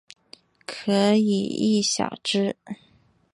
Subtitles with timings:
[0.65, 2.57] 可以意晓之。